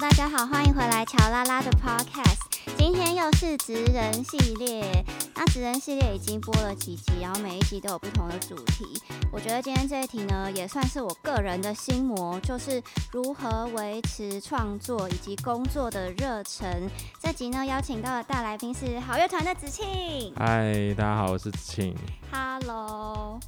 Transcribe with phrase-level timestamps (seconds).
[0.00, 2.38] 大家好，欢迎回来乔拉拉的 Podcast。
[2.78, 5.04] 今天又是职人系列，
[5.34, 8.86] 那职人系列已经播了几集，然后每一集都有不同的主题。
[9.30, 12.82] 我觉得今天这一题呢，也算是我个人的心魔，就是
[13.12, 16.88] 如何维持创作以及工作的热忱。
[17.20, 20.32] 这集呢，邀请到的大来宾是好乐团的子庆。
[20.34, 21.94] 嗨，大家好，我是子庆。
[22.32, 23.38] Hello，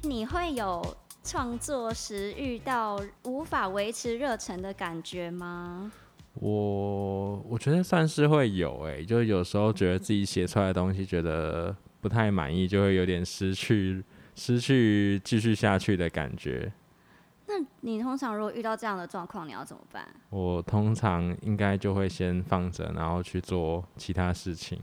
[0.00, 0.82] 你会有
[1.28, 5.92] 创作时遇到无法维持热忱的感觉吗？
[6.32, 14.02] 我我觉得算是会有诶、就有时候觉得自己写出来的东西觉得不太满意，就会有点失去
[14.34, 16.72] 失去继续下去的感觉。
[17.46, 20.08] 那你通常如果遇到这样的状况，你要怎么办？
[20.30, 24.80] 我通常应该就会先放着，然后去做其他事情。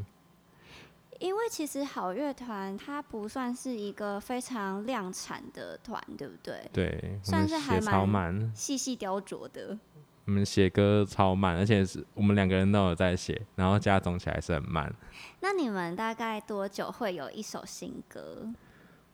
[1.19, 6.69] 因为其实好乐团它不算是一个非常量产的团，对不对？
[6.73, 9.77] 对，算是还蛮，细细雕琢的。
[10.25, 14.91] 我们写歌超慢，而且是我们两个人都有在写，然后加总起来是很慢。
[15.39, 18.47] 那你们大概多久会有一首新歌？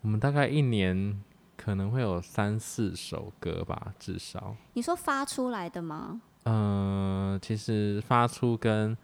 [0.02, 1.22] 我们大概一年
[1.58, 4.56] 可能会有三四首歌吧，至少。
[4.74, 6.22] 你说发出来的吗？
[6.46, 8.98] 嗯，其实发出跟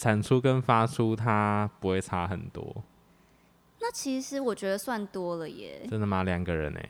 [0.00, 2.82] 产出跟发出它不会差很多，
[3.80, 5.86] 那其实我觉得算多了耶。
[5.90, 6.22] 真的吗？
[6.22, 6.80] 两个人呢、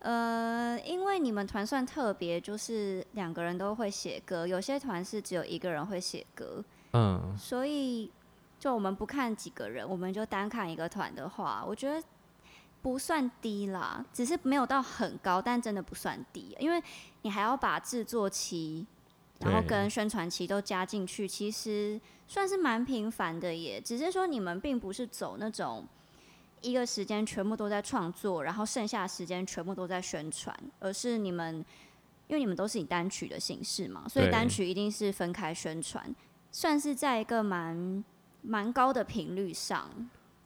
[0.00, 8.10] 呃，因为你们团算特别，就是两个人都会写歌，有些团是只有一个人会写歌，嗯，所以
[8.58, 12.04] 就我们不看几个人，我们就单看一个团的话，我觉得
[12.82, 16.82] 不算低啦，只是没有到很高，但真的不算低，因为
[17.22, 18.84] 你还要把制作期，
[19.40, 23.80] 然后跟宣传期都加进去，其实算是蛮频繁的耶。
[23.80, 25.84] 只是说你们并不是走那种
[26.62, 31.56] 一个时间全部都在创作，然后剩下的时间全部都在宣传，而是你们
[32.28, 36.14] 因为你们都是以单曲的形式嘛，所以单曲一定是分开宣传，
[36.50, 38.04] 算是在一个蛮
[38.42, 39.90] 蛮高的频率上。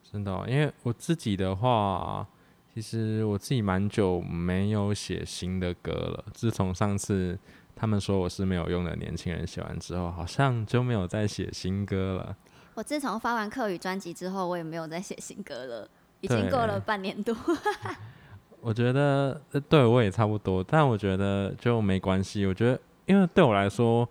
[0.03, 2.27] 真的哦、因为我自己的话，
[2.73, 6.25] 其实我自己蛮久没有写新的歌了。
[6.33, 7.39] 自从上次
[7.81, 12.37] 他们说我是没有用的年轻人写完之后，好像就没有再写新歌了。
[12.75, 15.89] 我自从发完课语专辑之后，我也没有再写新歌了，
[16.19, 17.35] 已经过了半年多。
[18.61, 22.45] 我觉得呃对我也差不多，但我觉得就没关系。
[22.45, 24.07] 我觉得，因为对我来说，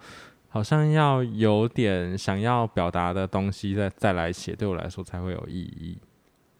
[0.49, 5.97] 好像要有点想要表达的东西再再来写，对我来说才会有意义。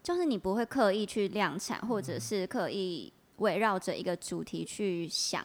[0.01, 5.43] 就是你不会刻意去量产，或者是刻意围绕着一个主题去想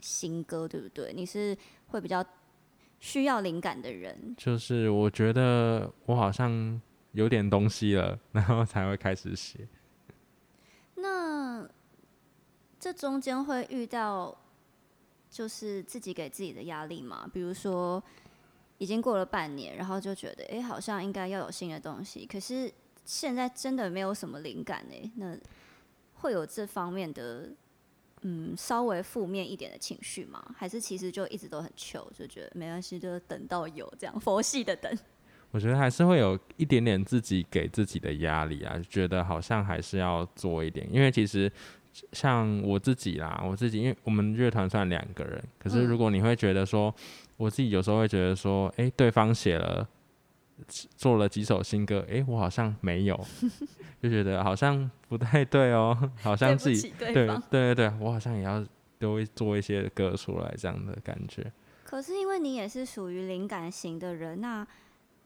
[0.00, 1.12] 新歌，对不对？
[1.12, 1.56] 你是
[1.88, 2.24] 会比较
[3.00, 4.34] 需要灵感的人。
[4.36, 6.80] 就是我觉得我好像
[7.12, 9.66] 有点东西了，然后才会开始写。
[10.96, 11.68] 那
[12.78, 14.36] 这中间会遇到
[15.30, 17.28] 就是自己给自己的压力吗？
[17.32, 18.02] 比如说
[18.78, 22.72] 已经过了半年，然后就觉得哎、诶好像应该要有新的东西，可是
[23.04, 25.36] 现在真的没有什么灵感哎，那
[26.14, 27.50] 会有这方面的
[28.22, 30.42] 嗯稍微负面一点的情绪吗？
[30.56, 34.92] 还是其实就一直都很糗，就觉得没关系，就等到有这样佛系的等。
[35.52, 41.50] 我觉得还是会有一点点自己给自己的压力啊，就觉得好像还是要做一点，因为其实
[42.12, 46.94] 像我自己啦，我自己因为我们乐团算两个人，可是嗯如果你会觉得说，
[47.36, 49.88] 我自己有时候会觉得说，诶，对方写了
[50.96, 53.18] 做了几首新歌，诶，我好像没有，
[54.02, 58.64] 就觉得好像不太对哦， 好像自己对对对对对，我好像也要
[58.98, 61.52] 都做一些歌出来这样的感觉。
[61.84, 64.66] 可是因为你也是属于灵感型的人，那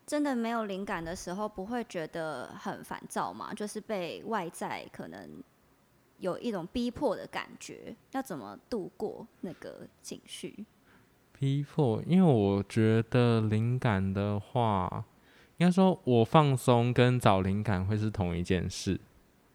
[0.07, 3.55] 真的没有灵感的时候，不会觉得很烦躁吗？
[3.55, 5.43] 就是被外在可能
[6.19, 10.67] 有一种逼迫的感觉，要怎么度过那个情绪？
[11.39, 15.03] 逼迫，因为我觉得灵感的话，
[15.61, 18.99] 应该说我放松跟找灵感会是同一件事，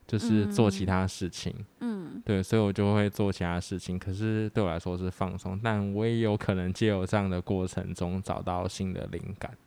[0.06, 1.65] 就是做其他事情。
[1.80, 3.97] 嗯，对，所以我就会做其他事情。
[3.97, 9.57] 可是对我来说是放松，但我也有可能借由这样的过程中找到新的灵感，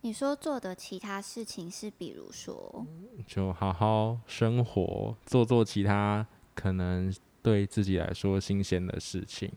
[0.00, 2.84] 你说做的其他事情是，比如说，
[3.24, 6.26] 就好好生活，做做其他
[6.56, 9.48] 可能对自己来说新鲜的事情。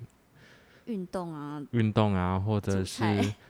[0.85, 3.03] 运动啊，运动啊，或者是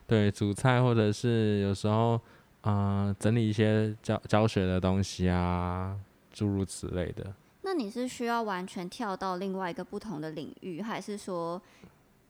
[0.06, 2.20] 对煮菜，或者是有时候
[2.62, 5.98] 呃整理一些教教学的东西啊，
[6.32, 7.34] 诸如此类的。
[7.62, 11.62] 那你是需要完全跳到另外一个不同的领域，还是说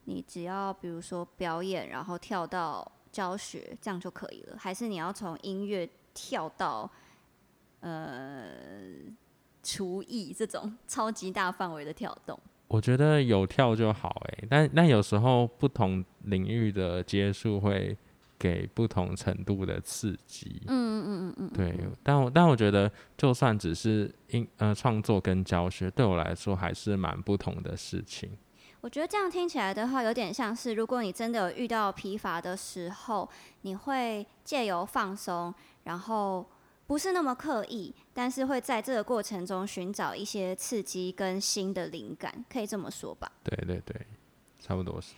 [0.06, 4.58] 你只要比如说表演，然后跳到教学，这样就可以了？
[4.58, 6.90] 还是你要从音乐跳到
[7.80, 8.46] 呃
[9.64, 12.40] 厨艺这种超级大范围的跳动？
[12.74, 17.96] 我觉得有跳就好诶、但但有时候不同领域的接触会
[18.40, 20.60] 给不同程度的刺激。
[20.66, 28.32] 嗯嗯嗯嗯嗯，对，但我但我觉得，就算只是音呃创作跟教学，对我来说还是蛮不同的事情。
[28.82, 33.30] 我觉得这样听起来的话，有点像是如果你真的有遇到疲乏的时候，
[33.62, 35.54] 你会借由放松，
[35.84, 36.44] 然后
[36.86, 43.32] 不是那么刻意，但是会在这个过程中寻找一些刺激跟新的灵感，可以这么说吧？
[43.44, 44.06] 对对对，
[44.60, 45.14] 差不多是。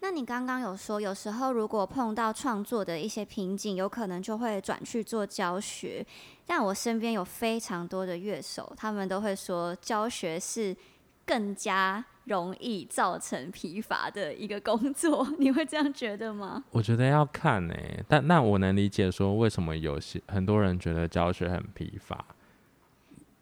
[0.00, 6.06] 那你刚刚有说，有时候如果碰到创作的一些瓶颈，有可能就会转去做教学。
[6.44, 10.76] 但我身边有非常多的乐手，他们都会说教学是
[11.24, 15.26] 更加容易造成疲乏的一个工作。
[15.38, 16.62] 你会这样觉得吗？
[16.70, 17.74] 我觉得要看呢、
[18.06, 22.24] 但那我能理解说为什么有些很多人觉得教学很疲乏，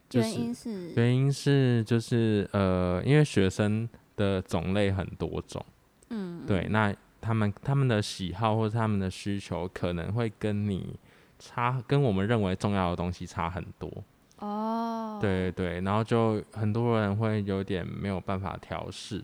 [0.09, 5.63] 就是原因是原因是就是呃，因为学生的种类很多种，
[6.09, 10.95] 嗯，对，那他们他们的喜好或者他们的需求可能会跟你
[11.39, 13.91] 差，跟我们认为重要的东西差很多。
[14.37, 14.74] 哦，
[15.19, 19.23] 对对，然后就很多人会有点没有办法调试，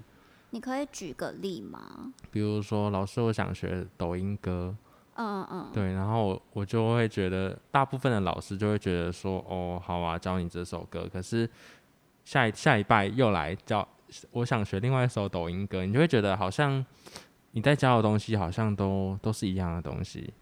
[0.49, 2.11] 你可以举个例吗？
[2.29, 4.75] 比如说老师，我想学抖音歌，
[5.15, 5.69] 嗯嗯。
[5.73, 11.49] 对，然后我我就会觉得，大部分的老师就会觉得说，哦，好啊，教你这首歌，可是
[12.23, 13.88] 下一下一拜又来教，
[14.31, 16.85] 我想学另外一首抖音歌，你就会觉得好像
[17.51, 20.33] 你在教的东西好像都都是一样的东西，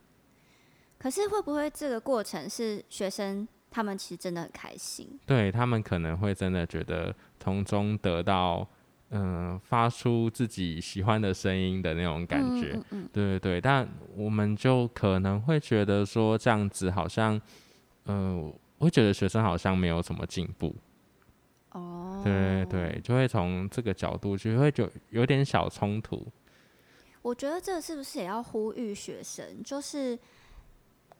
[0.97, 5.19] 可是会不会这个过程是学生他们其实真的很开心？
[5.25, 8.67] 对他们可能会真的觉得从中得到，
[9.11, 17.39] 嗯、发出自己喜欢的声音的那种感觉，嗯嗯嗯对对对，但我们就可能会觉得说这样子好像，
[18.03, 18.35] 呃，
[18.77, 20.75] 我会觉得学生好像没有什么进步，
[21.71, 26.25] 哦，对对对，就会从这个角度就会就有点小冲突。
[27.21, 29.61] 我觉得这是不是也要呼吁学生？
[29.61, 30.17] 就是，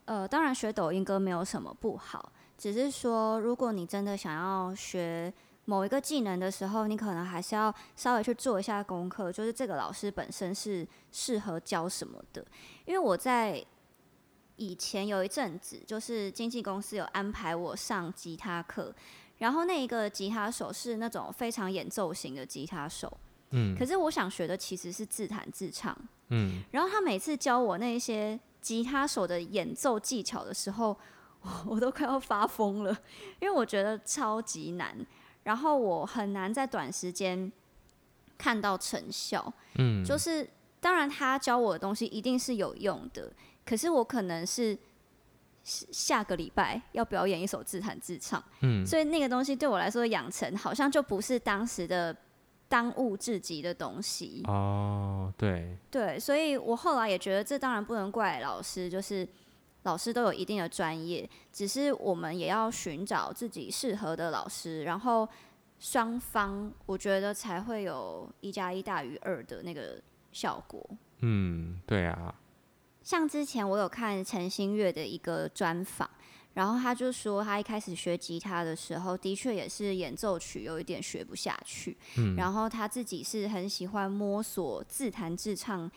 [0.05, 5.33] 呃，当然学抖音歌没有什么不好，只是说，如果你真的想要学
[5.63, 12.45] 某一个技能的时候，你可能还是要稍微去做一下功课，就是这个老师本身是适合教什么的。
[12.85, 13.65] 因为我在
[14.57, 18.93] 以前有一阵子，就是经纪公司有安排我上吉他课，
[19.37, 23.17] 然后那一个吉他手是那种非常演奏型的吉他手。
[23.51, 25.97] 嗯可是我想学的其实是自弹自唱，
[26.27, 30.95] 嗯，然后他每次教我那些吉他手的演奏技巧的时候，
[31.65, 32.91] 我都快要发疯了，
[33.39, 34.95] 因为我觉得超级难，
[35.43, 37.51] 然后我很难在短时间
[38.37, 39.51] 看到成效。
[39.75, 40.47] 嗯，就是
[40.79, 43.31] 当然他教我的东西一定是有用的，
[43.65, 44.77] 可是我可能是
[45.63, 52.15] 下下个礼拜要表演一首自弹自唱，嗯所以那个东西对我来说养成好像就不是当时的
[52.67, 54.43] 当务之急的东西。
[54.47, 59.27] 哦，对，对，所以我后来也觉得，这当然不能怪老师，就是
[59.89, 65.27] 老师都有一定的专业，只是我们也要寻找自己适合的老师，然后
[65.79, 69.99] 双方我觉得才会有一加一大于二的那个
[70.31, 70.87] 效果。
[71.21, 72.35] 嗯，对啊，
[73.01, 76.07] 像之前我有看陈星月的一个专访，
[76.53, 85.89] 然后他就说他一开始学吉他的时候，的确也是演奏曲有一点学不下去，嗯，然后他自己是很喜欢摸索自弹自唱，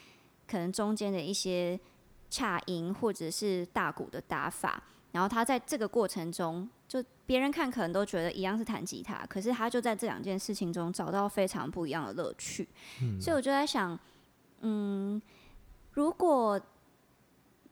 [0.49, 1.79] 可能中间的一些
[2.33, 4.83] 恰音或者是大鼓的打法。
[5.12, 12.67] 然后他在这个过程中，就别人看可能都觉得一样是弹吉他，可是他就在这两件事情中找到非常不一样的乐趣。
[13.21, 13.99] 所以我就在想，
[14.62, 15.21] 嗯，
[15.91, 16.59] 如果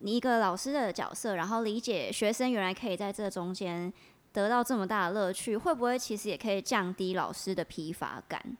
[0.01, 3.91] 你一个老师的角色，然后理解学生原来可以在这中间
[4.35, 8.59] 得到这么大的乐趣，会不会其实也可以降低老师的疲乏感？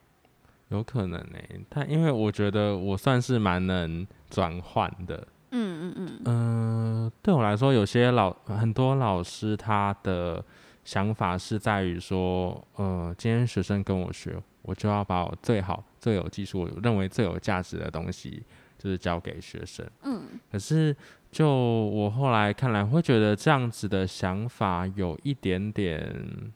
[0.69, 1.39] 有可能呢、
[1.69, 10.45] 但因为我觉得我算是蛮能转换的，嗯嗯嗯，嗯，对我来说，有些老很多老师他的
[10.85, 18.43] 想法是在于说，呃，今天学生跟我学，我就要把我最好、最有技术、我认为最有价值的东西，
[18.79, 19.85] 就是教给学生。
[20.03, 20.97] 嗯，可是
[21.31, 26.53] 就我后来看来，会觉得这样子的想法有一点点，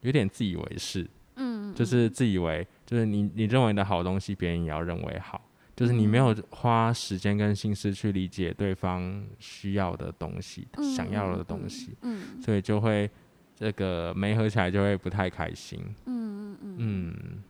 [0.00, 1.08] 有点自以为是。
[1.36, 5.40] 嗯，就是自以为，就是你你认为的好东西，别人也要认为好。
[5.76, 13.10] 就是你没有花时间跟心思去理解对方需要的东西、嗯想要的东西，嗯所以就会
[13.56, 15.80] 这个没合起来就会不太开心。
[16.06, 17.42] 嗯嗯嗯，嗯，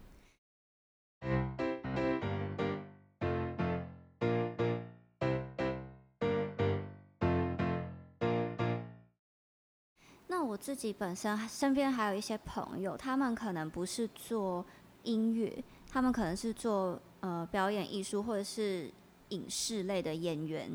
[10.26, 14.64] 那我自己本身身边还有一些朋友，他们可能不是做
[15.02, 18.92] 音乐，他们可能是做呃表演艺术或者是
[19.30, 20.70] 影视类的演员。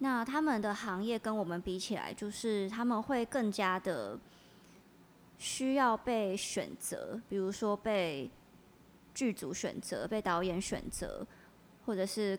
[0.00, 4.18] 那他们的行业跟我们比起来，就是他们会更加的
[5.38, 8.30] 需要被选择，比如说被
[9.14, 11.26] 剧组选择、被导演选择，
[11.86, 12.38] 或者是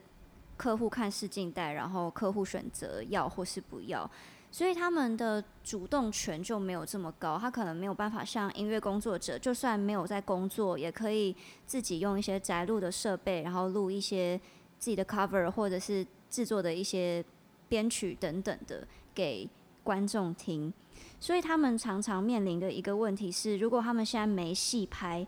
[0.57, 4.09] 客户看试镜带，然后客户选择要或是不要，
[4.51, 7.37] 所以他们的主动权就没有这么高。
[7.37, 11.35] 他可能没有办法像音乐工作者，就算没有在工作，也可以
[11.65, 14.37] 自己用一些宅录的设备，然后录一些
[14.79, 17.23] 自己的 cover，或者是制作的一些
[17.69, 19.47] 编曲等等的给
[19.83, 20.73] 观众听。
[21.19, 25.25] 所以他们常常面临的一个问题是，如果他们现在没戏拍，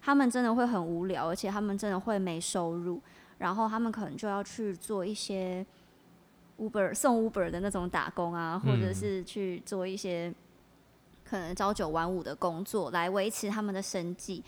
[0.00, 3.00] 他们真的会很无聊，而且他们真的会没收入，
[3.38, 5.64] 然后他们可能就要去做一些
[6.58, 10.32] Uber 送 Uber 的那种打工啊，或者是去做一些
[11.24, 14.42] 可能朝九晚五的工作来维持他们的生计。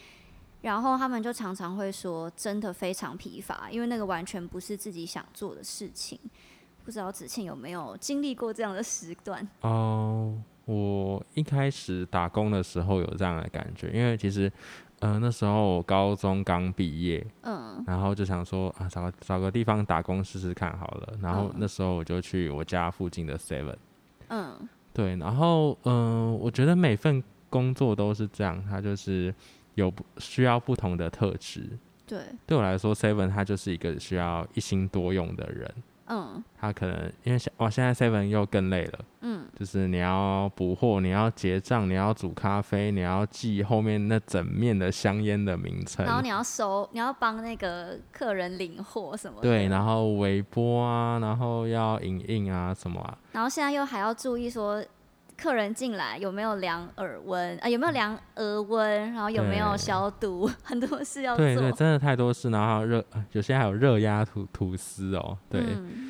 [0.61, 6.19] 然后他们就常常会说，真的非常疲乏，因为那个完全不是自己想做的事情。
[6.85, 9.47] 不知道子庆有没有经历过这样的时段？
[9.61, 14.51] 哦，我一开始打工的时候有这样的感觉，因为其实，
[15.01, 17.83] 呃，那时候我高中刚毕业，嗯。
[17.87, 21.13] 然后就想说啊，找个找个地方打工试试看好了。
[21.21, 21.55] 然后嗯。
[21.59, 23.77] 那时候我就去我家附近的 Seven，
[24.29, 24.69] 嗯。
[24.93, 29.33] 对，然后嗯、我觉得每份工作都是这样，它就是
[29.77, 31.69] 有不需要不同的特质。
[32.05, 35.75] 对，对我来说，Seven 它就是一个需要一心多用的人。
[36.07, 36.43] 嗯。
[36.59, 49.43] 他可能因为现哇，现在 Seven 又更累了，嗯就是你要补货，你要结账，你要煮咖啡，你要记后面那整面的香烟的名称，然后你要收，你要帮那个客人领货什么的。
[49.43, 54.81] 对，然后微波啊，然后要影印啊什么啊，然后现在又还要注意说，
[55.37, 61.45] 客人进来有没有量耳温啊、有没有量额温，然后有没有消毒， 很多事要做。
[61.45, 66.08] 对对，真的太多事，然后还有热，呃有些还有热压吐吐司哦，对，嗯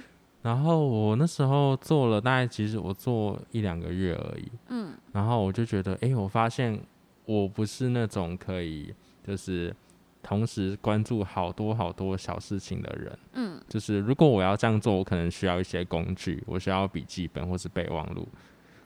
[0.48, 6.80] 然后我那时候做了大概，其实我做一两个月而已，嗯然后我就觉得，诶，我发现
[7.26, 9.74] 我不是那种可以就是
[10.22, 13.18] 同时关注好多好多小事情的人。
[13.34, 18.26] 嗯就是如果我要这样做，我可能需要一些工具，我需要笔记本或是备忘录。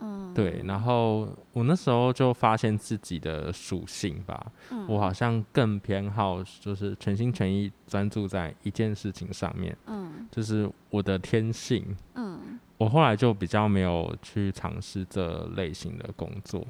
[0.02, 11.96] 嗯，对，然后我那时候就发现自己的属性吧，嗯我好像更偏好就是全心全意专注在一件事情上面，嗯就是我的天性。
[12.14, 16.66] 嗯，我后来就比较没有去尝试这类型的工作。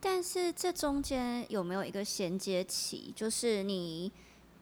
[0.00, 3.12] 但是这中间有没有一个衔接期？
[3.14, 4.10] 就是你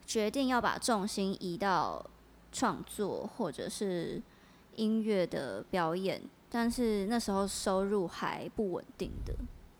[0.04, 2.04] 决定要把重心移到
[2.52, 4.20] 创作或者是
[4.76, 9.34] 音乐的表演，但是那时候收入还不稳定的。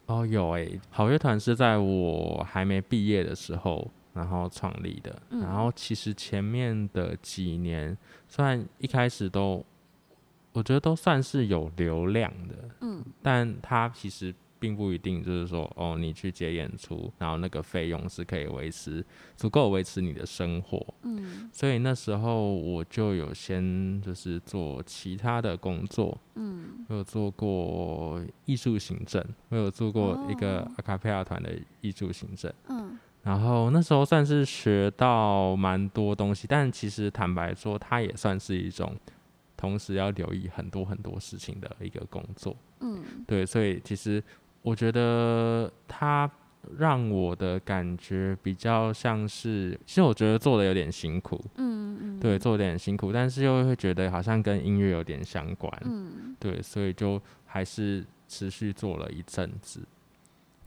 [0.06, 5.20] 哦，有诶、好乐团是在我还没毕业的时候，然后创立的。
[5.30, 7.96] 嗯然后其实前面的几年，
[8.28, 9.64] 虽然一开始都，
[10.52, 19.04] 我觉得都算是有流量的，嗯但它其实并不一定就是说，哦，你去接演出，然后那个费用是可以维持
[19.36, 20.94] 足够维持你的生活。
[21.02, 21.50] 嗯。
[21.52, 26.84] 所以那时候我就有先就是做其他的工作，嗯。
[26.88, 30.72] 我有做过艺术行政，我有做过一个哦。
[30.76, 32.98] 阿卡贝拉团的艺术行政，嗯。
[33.22, 38.94] 然后那时候算是学到蛮多东西，但其实坦白说，它也算是一种
[39.56, 42.56] 同时要留意很多很多事情的一个工作。
[42.80, 43.02] 嗯。
[43.26, 44.22] 对，所以其实
[44.62, 46.30] 我觉得它
[46.78, 59.80] 让我的感觉比较像是，其实我觉得做的有点辛苦，嗯嗯，对，做的有点辛苦，但是又会觉得好像跟音乐有点相关，嗯，对，所以就还是持续做了一阵子。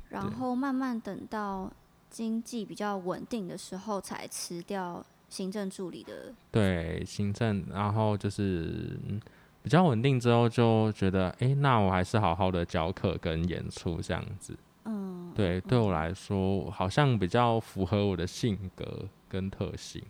[0.09, 1.71] 然后慢慢等到
[2.09, 6.33] 经济比较稳定的时候，才辞掉行政助理的。
[6.51, 9.21] 对，行政，然后就是嗯
[9.63, 14.55] 比较稳定之后，就觉得，诶，那我还是好好的教课跟演出这样子。
[14.83, 20.03] 嗯，对，对我来说，好像比较符合我的性格跟特性。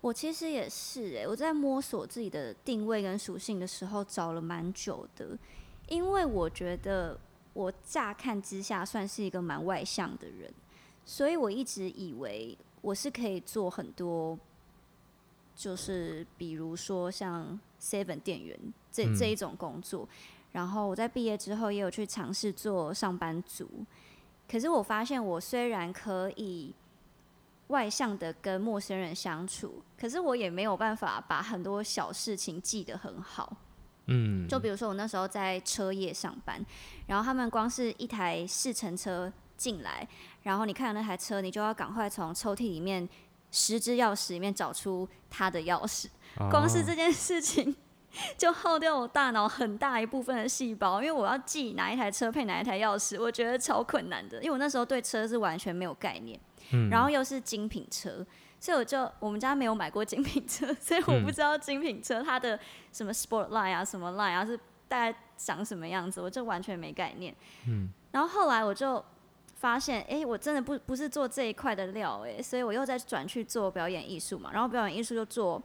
[0.00, 5.38] 我其实也是诶、我在摸索自己的定位跟属性的时候，找了蛮久的，
[5.88, 7.16] 因为我觉得
[7.52, 10.52] 我乍看之下算是一个蛮外向的人，
[11.04, 14.36] 所以我一直以为我是可以做很多，
[15.54, 18.58] 就是比如说像 Seven 店员
[18.90, 20.08] 这嗯这一种工作，
[20.52, 23.68] 然后我在毕业之后也有去尝试做上班族，
[24.48, 26.74] 可是我发现我虽然可以。
[27.68, 33.56] 外向的跟陌生人相处，可是我也没有办法把很多小事情记得很好。
[34.08, 36.62] 嗯，就比如说我那时候在车业上班，
[37.06, 40.06] 然后他们光是一台试乘车进来，
[40.42, 43.08] 然后你看到那台车，你就要赶快从抽屉里面
[43.52, 46.08] 十只钥匙里面找出他的钥匙。
[46.50, 47.76] 光是这件事情
[48.36, 54.38] 就耗掉我大脑很大一部分的细胞，因为我要记哪一台车配哪一台钥匙，我觉得超困难的。
[54.38, 56.40] 因为我那时候对车是完全没有概念，
[56.90, 58.26] 然后又是精品车，
[58.58, 62.58] 所以我就我们家没有买过精品车，所以我不知道精品车它的
[62.92, 67.34] 什么 Sport Line 啊、什么 Line 啊是大概长什么样子，我就完全没概念。
[67.68, 69.04] 嗯，然后后来我就
[69.62, 75.62] 发现，哎，我真的不不是做这一块的料，哎，所以我又再转去做表演艺术嘛，然后表演艺术就做。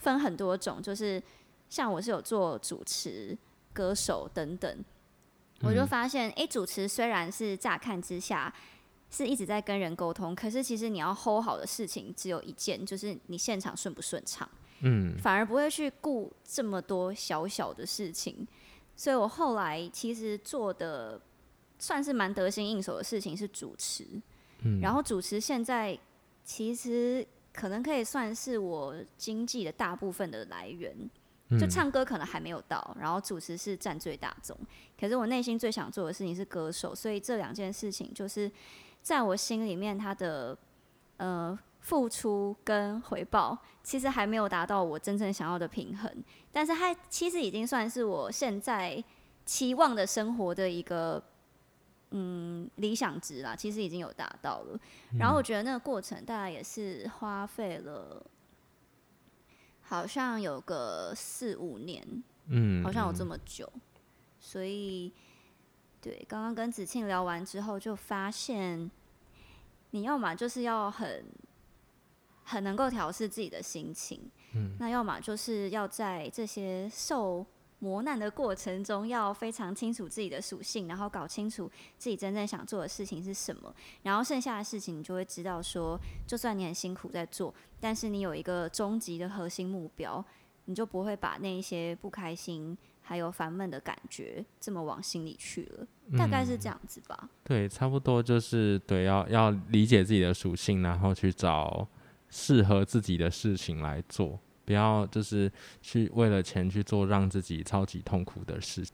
[0.00, 1.20] 分很多种，就是
[1.68, 3.36] 像我是有做主持、
[3.72, 4.84] 歌手等等，
[5.62, 8.54] 我就发现，哎，主持虽然是乍看之下
[9.10, 14.48] 是一直在跟人沟通，可是其实你要 hold 好的事情只有一件，就是你现场顺不顺畅，
[14.82, 18.46] 嗯，反而不会去顾这么多小小的事情。
[18.94, 21.20] 所以我后来其实做的
[21.78, 24.04] 算是蛮得心应手的事情是主持，
[24.62, 25.98] 嗯，然后主持现在
[26.44, 27.26] 其实。
[27.50, 30.94] 可能可以算是我经济的大部分的来源，
[31.58, 34.56] 就唱歌可能还没有到，然后主持是占最大宗。
[35.00, 38.48] 可是我内心最想做的事情是歌手，所以这两件事情就是
[39.02, 40.56] 在我心里面，它的
[41.16, 46.12] 呃付出跟回报其实还没有达到我真正想要的平衡，
[46.52, 49.02] 但是它其实已经算是我现在
[49.44, 51.20] 期望的生活的一个。
[52.10, 54.80] 嗯，理想值啦，其实已经有达到了。
[55.18, 58.24] 然后我觉得那个过程大概也是花费了，
[59.82, 63.70] 好像有个四五年，嗯，好像有这么久。
[64.40, 65.12] 所以，
[66.00, 68.90] 对，刚刚跟子庆聊完之后，就发现
[69.90, 71.24] 你要么就是要很
[72.44, 77.44] 很能够调试自己的心情，嗯，那要么就是要在这些受。
[77.80, 90.24] 磨难的过程中，要非常清楚自己的属性，然后搞清楚自己真正想做的事情是什么，然后剩下的事情你就会知道，说就算你很辛苦在做，但是你有一个终极的核心目标，
[90.64, 95.86] 你就不会把那一些不开心还有烦闷的感觉这么往心里去了。
[96.18, 97.28] 大概是这样子吧。
[97.44, 101.86] 对，差不多就是对，要要理解自己的属性，然后去找
[102.28, 104.38] 适合自己的事情来做。
[104.68, 105.50] 不要就是
[105.80, 108.86] 去为了钱去做让自己超级痛苦的事。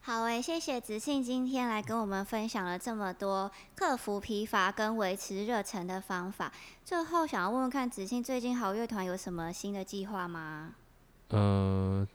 [0.00, 6.50] 好诶，谢谢子信今天来跟我们分享了这么多克服疲乏跟维持热忱的方法。
[6.86, 10.74] 最后想要问问看，子信最近好乐团有什么新的计划吗？
[11.28, 12.08] 呃，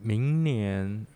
[0.00, 1.06] 明年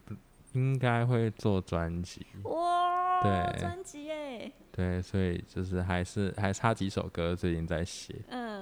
[0.53, 2.25] 应该会做专辑。
[2.45, 4.53] 哇，对，专辑诶。
[4.71, 8.15] 对，所以就是还是还差几首歌，最近在写。
[8.29, 8.54] 嗯。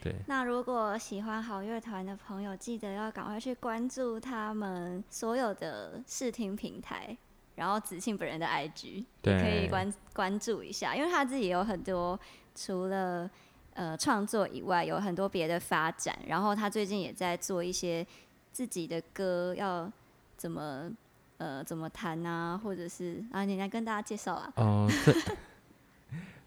[0.00, 7.16] 对，那如果喜欢好乐团的朋友，记得要赶快去关注他们所有的视听平台，
[7.56, 12.18] 然后子庆本人的 IG 也可以关关注一下，因为他自己也有很多
[12.54, 13.28] 除了
[13.74, 16.16] 呃创作以外，有很多别的发展。
[16.28, 18.06] 然后他最近也在做一些
[18.52, 19.90] 自己的歌，要
[20.36, 20.88] 怎么
[21.38, 24.52] 呃怎么弹啊，或者是啊，你来跟大家介绍啊。
[24.56, 24.88] 哦。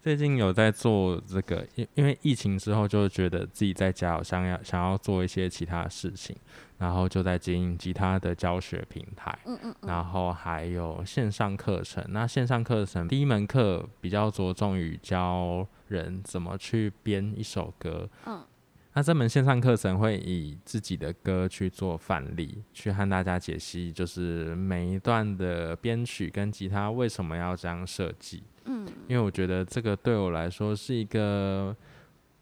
[0.02, 6.34] 最近有在做这个，因因为疫情之后，就觉得自己在家好像要想要做一些其他事情，
[6.76, 12.04] 然后就在经营吉他的教学平台，嗯嗯，然后还有线上课程。
[12.08, 18.44] 那线上课程第一门课比较着重于教人怎么去编一首歌，嗯，
[18.94, 28.42] 那这门线上课程会以自己的歌去做范例，去和大家解析，就是每一段的编曲跟吉他为什么要这样设计。
[28.64, 31.74] 嗯，因为我觉得这个对我来说是一个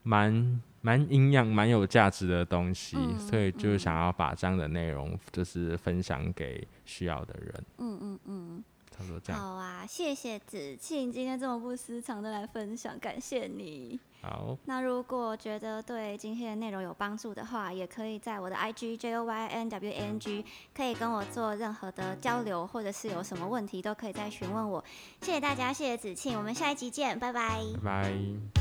[0.02, 7.64] 蛮蛮营养、蛮有价值的东西，所以就想要把这样的内容就是分享给需要的人。
[7.78, 9.40] 嗯嗯嗯，差不多这样。
[9.40, 13.98] 好啊，谢谢子庆今天这么不私藏的来分享，感谢你。
[14.22, 24.85] 好，那如果觉得对今天的内容有帮助的话，也可以在我的 IG J O Y N W A N G 可以跟我做任何的交流，或者是有什么问题都可以再询问我。
[25.22, 27.61] 谢谢大家，谢谢子庆，我们下一集见，拜拜。
[27.83, 28.60] 拜拜。